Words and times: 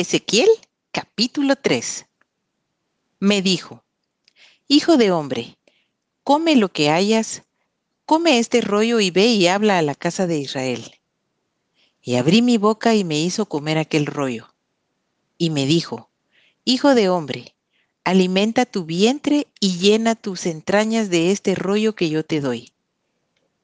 Ezequiel 0.00 0.48
capítulo 0.92 1.56
3. 1.56 2.06
Me 3.18 3.42
dijo, 3.42 3.82
Hijo 4.68 4.96
de 4.96 5.10
hombre, 5.10 5.58
come 6.22 6.54
lo 6.54 6.68
que 6.68 6.88
hayas, 6.88 7.42
come 8.06 8.38
este 8.38 8.60
rollo 8.60 9.00
y 9.00 9.10
ve 9.10 9.26
y 9.26 9.48
habla 9.48 9.76
a 9.76 9.82
la 9.82 9.96
casa 9.96 10.28
de 10.28 10.38
Israel. 10.38 11.00
Y 12.00 12.14
abrí 12.14 12.42
mi 12.42 12.58
boca 12.58 12.94
y 12.94 13.02
me 13.02 13.20
hizo 13.20 13.46
comer 13.46 13.76
aquel 13.76 14.06
rollo. 14.06 14.54
Y 15.36 15.50
me 15.50 15.66
dijo, 15.66 16.10
Hijo 16.64 16.94
de 16.94 17.08
hombre, 17.08 17.56
alimenta 18.04 18.66
tu 18.66 18.84
vientre 18.84 19.48
y 19.58 19.78
llena 19.78 20.14
tus 20.14 20.46
entrañas 20.46 21.10
de 21.10 21.32
este 21.32 21.56
rollo 21.56 21.96
que 21.96 22.08
yo 22.08 22.24
te 22.24 22.40
doy. 22.40 22.70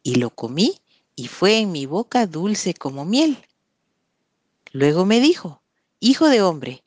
Y 0.03 0.17
lo 0.17 0.31
comí 0.31 0.81
y 1.15 1.29
fue 1.29 1.61
en 1.61 1.71
mi 1.71 1.87
boca 1.87 2.27
dulce 2.27 2.75
como 2.75 3.05
miel. 3.05 3.39
Luego 4.73 5.07
me 5.07 5.21
dijo, 5.21 5.61
Hijo 6.07 6.29
de 6.29 6.43
hombre, 6.43 6.83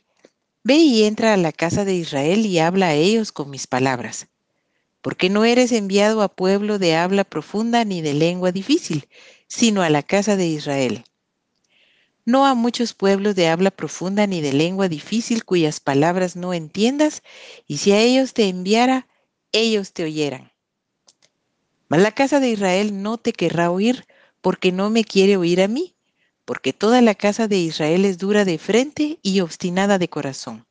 ve 0.63 0.75
y 0.75 1.05
entra 1.05 1.34
a 1.34 1.38
la 1.38 1.52
casa 1.52 1.85
de 1.85 1.95
Israel 1.95 2.45
y 2.45 2.59
habla 2.59 2.89
a 2.89 2.94
ellos 2.94 3.31
con 3.31 3.49
mis 3.49 3.66
palabras, 3.66 4.27
porque 5.02 5.31
no 5.31 5.44
eres 5.44 5.71
enviado 5.71 6.21
a 6.21 6.27
pueblo 6.27 6.77
de 6.77 6.95
habla 6.95 7.23
profunda 7.23 7.84
ni 7.84 8.03
de 8.03 8.13
lengua 8.13 8.52
difícil, 8.52 9.09
sino 9.48 9.81
a 9.81 9.89
la 9.89 10.03
casa 10.03 10.35
de 10.35 10.45
Israel. 10.45 11.03
No 12.25 12.45
a 12.45 12.53
muchos 12.53 12.94
pueblos 12.94 13.34
de 13.34 13.48
habla 13.48 13.72
profunda 13.72 14.27
ni 14.27 14.39
de 14.39 14.53
lengua 14.53 14.88
difícil 14.88 15.45
cuyas 15.45 15.80
palabras 15.80 16.36
no 16.36 16.53
entiendas, 16.53 17.23
y 17.66 17.77
si 17.77 17.94
a 17.94 17.99
ellos 17.99 18.36
te 18.36 18.47
enviara, 18.47 19.08
ellos 19.52 19.94
te 19.94 20.03
oyeran. 20.03 20.52
Mas 21.88 22.03
la 22.03 22.11
casa 22.11 22.39
de 22.39 22.52
Israel 22.52 23.02
no 23.02 23.17
te 23.17 23.34
querrá 23.34 23.72
oír, 23.72 24.05
porque 24.41 24.72
no 24.72 24.91
me 24.91 25.03
quiere 25.03 25.38
oír 25.38 25.63
a 25.63 25.67
mí, 25.67 25.95
porque 26.48 26.72
toda 26.72 27.02
la 27.02 27.14
casa 27.14 27.50
de 27.50 27.58
Israel 27.58 28.06
es 28.06 28.18
dura 28.18 28.46
de 28.46 28.58
frente 28.58 29.20
y 29.22 29.42
obstinada 29.42 29.98
de 29.98 30.08
corazón. 30.08 30.66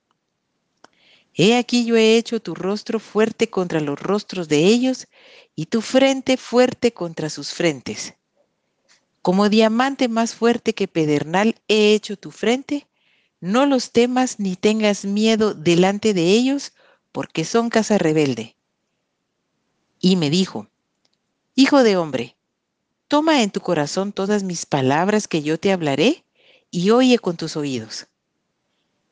He 1.35 1.55
aquí 1.55 1.85
yo 1.85 1.97
he 1.97 2.17
hecho 2.17 2.41
tu 2.41 2.55
rostro 2.55 2.99
fuerte 2.99 3.51
contra 3.51 3.83
los 3.83 4.01
rostros 4.01 4.49
de 4.49 4.65
ellos 4.65 5.07
y 5.55 5.67
tu 5.67 5.83
frente 5.83 6.39
fuerte 6.39 6.95
contra 6.95 7.29
sus 7.29 7.53
frentes. 7.53 8.15
Como 9.21 9.51
diamante 9.51 10.09
más 10.09 10.35
fuerte 10.35 10.73
que 10.73 10.89
pedernal 10.89 11.57
he 11.69 11.93
hecho 11.93 12.17
tu 12.17 12.31
frente, 12.31 12.87
no 13.41 13.67
los 13.67 13.93
temas 13.93 14.41
ni 14.41 14.57
tengas 14.57 15.05
miedo 15.05 15.53
delante 15.53 16.15
de 16.15 16.31
ellos, 16.31 16.73
porque 17.13 17.45
son 17.45 17.69
casa 17.69 17.99
rebelde. 17.99 18.57
Y 20.01 20.17
me 20.17 20.31
dijo, 20.31 20.69
Hijo 21.55 21.83
de 21.83 21.99
hombre, 21.99 22.36
Toma 23.09 23.45
en 23.45 23.51
tu 23.51 23.61
corazón 23.61 24.13
todas 24.13 24.43
mis 24.43 24.67
palabras 24.67 25.29
que 25.29 25.43
yo 25.43 25.61
te 25.61 25.71
hablaré 25.71 26.25
y 26.73 26.91
oye 26.91 27.21
con 27.21 27.37
tus 27.37 27.57
oídos. 27.57 28.09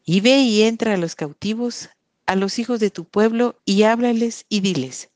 Y 0.04 0.20
ve 0.20 0.40
y 0.40 0.62
entra 0.62 0.94
a 0.94 0.96
los 0.96 1.14
cautivos, 1.14 1.90
a 2.26 2.34
los 2.34 2.58
hijos 2.58 2.80
de 2.80 2.90
tu 2.90 3.04
pueblo, 3.04 3.60
y 3.64 3.84
háblales 3.84 4.46
y 4.48 4.60
diles. 4.60 5.10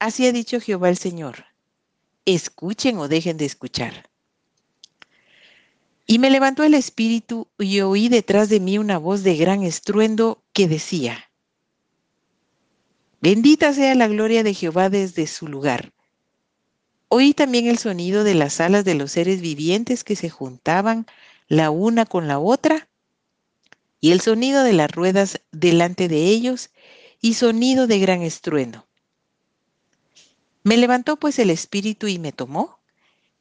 Así 0.00 0.26
ha 0.26 0.32
dicho 0.32 0.60
Jehová 0.60 0.88
el 0.88 0.98
Señor. 0.98 1.44
Escuchen 2.24 2.98
o 2.98 3.06
dejen 3.06 3.36
de 3.36 3.44
escuchar. 3.44 4.10
Y 6.08 6.18
me 6.18 6.30
levantó 6.30 6.64
el 6.64 6.74
espíritu 6.74 7.46
y 7.56 7.80
oí 7.80 8.08
detrás 8.08 8.48
de 8.48 8.58
mí 8.58 8.78
una 8.78 8.98
voz 8.98 9.22
de 9.22 9.36
gran 9.36 9.62
estruendo 9.62 10.42
que 10.52 10.66
decía, 10.66 11.30
Bendita 13.20 13.72
sea 13.72 13.94
la 13.94 14.08
gloria 14.08 14.42
de 14.42 14.54
Jehová 14.54 14.90
desde 14.90 15.26
su 15.26 15.48
lugar 15.48 15.92
Oí 17.08 17.34
también 17.34 17.66
el 17.66 17.78
sonido 17.78 18.24
de 18.24 18.34
las 18.34 18.60
alas 18.60 18.84
de 18.84 18.94
los 18.94 19.12
seres 19.12 19.40
vivientes 19.40 20.02
que 20.02 20.16
se 20.16 20.28
juntaban 20.28 21.06
la 21.48 21.70
una 21.70 22.04
con 22.04 22.26
la 22.26 22.38
otra, 22.38 22.88
y 24.00 24.12
el 24.12 24.20
sonido 24.20 24.64
de 24.64 24.72
las 24.72 24.90
ruedas 24.90 25.40
delante 25.52 26.08
de 26.08 26.26
ellos, 26.26 26.70
y 27.20 27.34
sonido 27.34 27.86
de 27.86 27.98
gran 27.98 28.22
estruendo. 28.22 28.86
Me 30.64 30.76
levantó 30.76 31.16
pues 31.16 31.38
el 31.38 31.50
espíritu 31.50 32.08
y 32.08 32.18
me 32.18 32.32
tomó, 32.32 32.78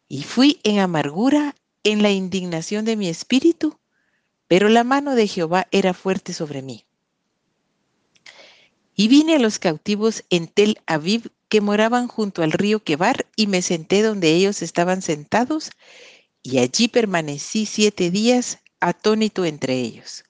y 0.08 0.24
fui 0.24 0.60
en 0.64 0.80
amargura 0.80 1.56
en 1.84 2.04
la 2.04 2.12
indignación 2.12 2.86
de 2.86 2.96
mi 2.96 3.10
espíritu, 3.10 3.80
pero 4.48 4.70
la 4.70 4.84
mano 4.84 5.16
de 5.16 5.28
Jehová 5.28 5.68
era 5.72 5.94
fuerte 5.94 6.34
sobre 6.34 6.62
mí. 6.62 6.86
Y 8.96 9.08
vine 9.08 9.36
a 9.36 9.40
los 9.40 9.60
cautivos 9.60 10.24
en 10.30 10.48
Tel 10.48 10.80
Aviv 10.86 11.32
que 11.50 11.62
moraban 11.62 12.08
junto 12.08 12.44
al 12.44 12.52
río 12.52 12.84
Quebar 12.84 13.28
y 13.36 13.48
me 13.48 13.62
senté 13.62 14.02
donde 14.02 14.34
ellos 14.34 14.62
estaban 14.62 15.02
sentados 15.02 15.72
y 16.44 16.60
allí 16.60 16.88
permanecí 16.88 17.66
siete 17.66 18.12
días 18.12 18.60
atónito 18.80 19.46
entre 19.46 19.76
ellos. 19.80 20.24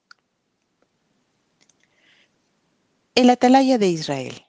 El 3.15 3.29
atalaya 3.29 3.77
de 3.77 3.87
Israel. 3.87 4.45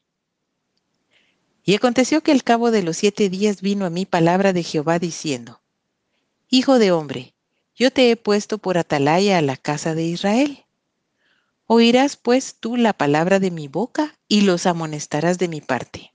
Y 1.65 1.75
aconteció 1.75 2.23
que 2.23 2.33
al 2.33 2.45
cabo 2.45 2.71
de 2.71 2.83
los 2.83 2.97
siete 2.97 3.29
días 3.29 3.61
vino 3.61 3.87
a 3.87 3.91
mí 3.91 4.07
palabra 4.07 4.53
de 4.53 4.63
Jehová 4.63 4.99
diciendo, 4.99 5.61
Hijo 6.49 6.79
de 6.79 6.93
hombre, 6.93 7.35
yo 7.75 7.91
te 7.91 8.11
he 8.11 8.17
puesto 8.17 8.59
por 8.59 8.79
atalaya 8.79 9.39
a 9.39 9.43
la 9.43 9.57
casa 9.57 9.95
de 9.95 10.05
Israel. 10.05 10.65
Oirás 11.67 12.17
pues 12.17 12.55
tú 12.61 12.77
la 12.77 12.93
palabra 12.93 13.41
de 13.41 13.51
mi 13.51 13.67
boca 13.67 14.17
y 14.29 14.43
los 14.43 14.67
amonestarás 14.67 15.39
de 15.39 15.49
mi 15.49 15.61
parte. 15.61 16.13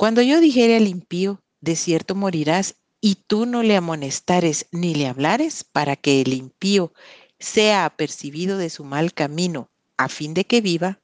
Cuando 0.00 0.22
yo 0.22 0.40
dijere 0.40 0.76
al 0.78 0.88
impío, 0.88 1.42
de 1.60 1.76
cierto 1.76 2.14
morirás, 2.14 2.76
y 3.02 3.16
tú 3.16 3.44
no 3.44 3.62
le 3.62 3.76
amonestares 3.76 4.66
ni 4.72 4.94
le 4.94 5.06
hablares 5.06 5.62
para 5.62 5.94
que 5.94 6.22
el 6.22 6.32
impío 6.32 6.94
sea 7.38 7.84
apercibido 7.84 8.56
de 8.56 8.70
su 8.70 8.82
mal 8.82 9.12
camino, 9.12 9.68
a 9.98 10.08
fin 10.08 10.32
de 10.32 10.46
que 10.46 10.62
viva, 10.62 11.00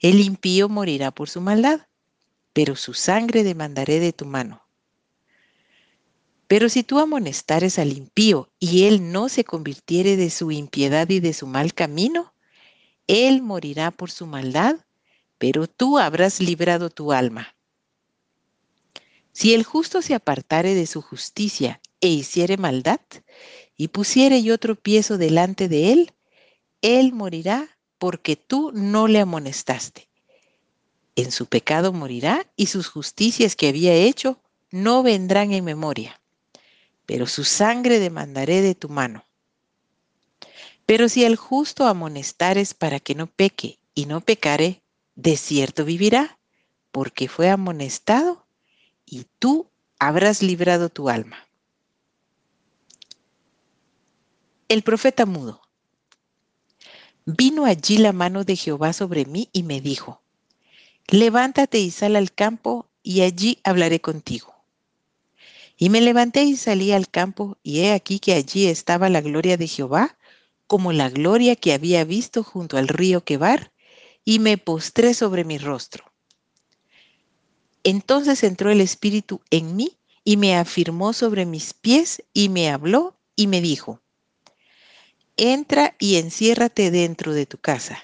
el 0.00 0.20
impío 0.20 0.70
morirá 0.70 1.10
por 1.10 1.28
su 1.28 1.42
maldad, 1.42 1.86
pero 2.54 2.76
su 2.76 2.94
sangre 2.94 3.44
demandaré 3.44 4.00
de 4.00 4.14
tu 4.14 4.24
mano. 4.24 4.62
Pero 6.46 6.70
si 6.70 6.82
tú 6.82 7.00
amonestares 7.00 7.78
al 7.78 7.92
impío 7.92 8.50
y 8.58 8.84
él 8.84 9.12
no 9.12 9.28
se 9.28 9.44
convirtiere 9.44 10.16
de 10.16 10.30
su 10.30 10.50
impiedad 10.50 11.10
y 11.10 11.20
de 11.20 11.34
su 11.34 11.46
mal 11.46 11.74
camino, 11.74 12.32
él 13.06 13.42
morirá 13.42 13.90
por 13.90 14.10
su 14.10 14.24
maldad, 14.24 14.76
pero 15.36 15.66
tú 15.66 15.98
habrás 15.98 16.40
librado 16.40 16.88
tu 16.88 17.12
alma. 17.12 17.53
Si 19.34 19.52
el 19.52 19.64
justo 19.64 20.00
se 20.00 20.14
apartare 20.14 20.74
de 20.74 20.86
su 20.86 21.02
justicia 21.02 21.80
e 22.00 22.06
hiciere 22.06 22.56
maldad, 22.56 23.00
y 23.76 23.88
pusiere 23.88 24.44
yo 24.44 24.58
tropiezo 24.58 25.18
delante 25.18 25.68
de 25.68 25.92
él, 25.92 26.12
él 26.82 27.12
morirá 27.12 27.76
porque 27.98 28.36
tú 28.36 28.70
no 28.72 29.08
le 29.08 29.18
amonestaste. 29.18 30.08
En 31.16 31.32
su 31.32 31.46
pecado 31.46 31.92
morirá 31.92 32.46
y 32.54 32.66
sus 32.66 32.86
justicias 32.86 33.56
que 33.56 33.68
había 33.68 33.92
hecho 33.94 34.38
no 34.70 35.02
vendrán 35.02 35.52
en 35.52 35.64
memoria, 35.64 36.20
pero 37.04 37.26
su 37.26 37.42
sangre 37.42 37.98
demandaré 37.98 38.62
de 38.62 38.76
tu 38.76 38.88
mano. 38.88 39.24
Pero 40.86 41.08
si 41.08 41.24
el 41.24 41.34
justo 41.34 41.88
amonestares 41.88 42.72
para 42.72 43.00
que 43.00 43.16
no 43.16 43.26
peque 43.26 43.80
y 43.96 44.06
no 44.06 44.20
pecare, 44.20 44.82
de 45.16 45.36
cierto 45.36 45.84
vivirá, 45.84 46.38
porque 46.92 47.26
fue 47.26 47.50
amonestado 47.50 48.43
y 49.06 49.26
tú 49.38 49.68
habrás 49.98 50.42
librado 50.42 50.88
tu 50.88 51.08
alma. 51.08 51.46
El 54.68 54.82
profeta 54.82 55.26
mudo. 55.26 55.60
Vino 57.26 57.64
allí 57.64 57.98
la 57.98 58.12
mano 58.12 58.44
de 58.44 58.56
Jehová 58.56 58.92
sobre 58.92 59.24
mí 59.24 59.48
y 59.52 59.62
me 59.62 59.80
dijo, 59.80 60.20
levántate 61.08 61.78
y 61.78 61.90
sal 61.90 62.16
al 62.16 62.32
campo 62.32 62.88
y 63.02 63.22
allí 63.22 63.58
hablaré 63.64 64.00
contigo. 64.00 64.54
Y 65.76 65.90
me 65.90 66.00
levanté 66.00 66.44
y 66.44 66.56
salí 66.56 66.92
al 66.92 67.08
campo 67.08 67.58
y 67.62 67.80
he 67.80 67.92
aquí 67.92 68.18
que 68.18 68.34
allí 68.34 68.66
estaba 68.66 69.08
la 69.08 69.20
gloria 69.20 69.56
de 69.56 69.68
Jehová, 69.68 70.16
como 70.66 70.92
la 70.92 71.10
gloria 71.10 71.56
que 71.56 71.72
había 71.72 72.04
visto 72.04 72.42
junto 72.42 72.78
al 72.78 72.88
río 72.88 73.24
Quebar, 73.24 73.72
y 74.24 74.38
me 74.38 74.56
postré 74.56 75.12
sobre 75.12 75.44
mi 75.44 75.58
rostro. 75.58 76.13
Entonces 77.84 78.42
entró 78.42 78.70
el 78.70 78.80
Espíritu 78.80 79.40
en 79.50 79.76
mí 79.76 79.96
y 80.24 80.38
me 80.38 80.56
afirmó 80.56 81.12
sobre 81.12 81.44
mis 81.44 81.74
pies 81.74 82.22
y 82.32 82.48
me 82.48 82.70
habló 82.70 83.14
y 83.36 83.46
me 83.46 83.60
dijo, 83.60 84.00
entra 85.36 85.94
y 85.98 86.16
enciérrate 86.16 86.90
dentro 86.90 87.34
de 87.34 87.46
tu 87.46 87.58
casa. 87.58 87.98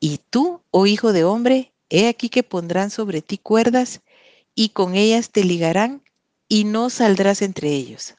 Y 0.00 0.18
tú, 0.30 0.60
oh 0.70 0.86
hijo 0.86 1.12
de 1.12 1.24
hombre, 1.24 1.72
he 1.90 2.08
aquí 2.08 2.28
que 2.28 2.42
pondrán 2.42 2.90
sobre 2.90 3.22
ti 3.22 3.38
cuerdas 3.38 4.00
y 4.54 4.70
con 4.70 4.94
ellas 4.94 5.30
te 5.30 5.44
ligarán 5.44 6.02
y 6.48 6.64
no 6.64 6.90
saldrás 6.90 7.42
entre 7.42 7.70
ellos. 7.70 8.14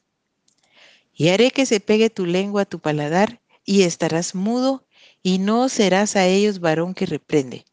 Y 1.13 1.29
haré 1.29 1.51
que 1.51 1.65
se 1.65 1.79
pegue 1.79 2.09
tu 2.09 2.25
lengua 2.25 2.63
a 2.63 2.65
tu 2.65 2.79
paladar 2.79 3.41
y 3.65 3.81
estarás 3.81 4.35
mudo 4.35 4.85
y 5.23 5.39
no 5.39 5.67
serás 5.67 6.15
a 6.15 6.25
ellos 6.25 6.59
varón 6.59 6.93
que 6.93 7.05
reprende, 7.05 7.65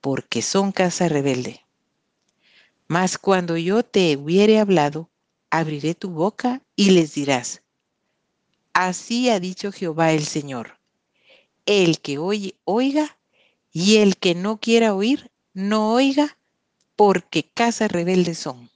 porque 0.00 0.42
son 0.42 0.72
casa 0.72 1.08
rebelde. 1.08 1.62
Mas 2.92 3.16
cuando 3.16 3.56
yo 3.56 3.82
te 3.82 4.18
hubiere 4.18 4.58
hablado, 4.58 5.08
abriré 5.48 5.94
tu 5.94 6.10
boca 6.10 6.60
y 6.76 6.90
les 6.90 7.14
dirás, 7.14 7.62
Así 8.74 9.30
ha 9.30 9.40
dicho 9.40 9.72
Jehová 9.72 10.12
el 10.12 10.26
Señor. 10.26 10.78
El 11.64 12.00
que 12.00 12.18
oye, 12.18 12.54
oiga, 12.64 13.16
y 13.72 13.96
el 13.96 14.18
que 14.18 14.34
no 14.34 14.58
quiera 14.58 14.92
oír, 14.94 15.30
no 15.54 15.94
oiga, 15.94 16.36
porque 16.94 17.44
casa 17.44 17.88
rebelde 17.88 18.34
son. 18.34 18.68